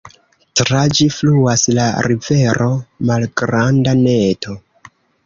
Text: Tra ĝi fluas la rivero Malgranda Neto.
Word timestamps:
Tra 0.59 0.79
ĝi 0.99 1.05
fluas 1.15 1.65
la 1.79 1.85
rivero 2.07 2.71
Malgranda 3.11 3.95
Neto. 4.01 4.57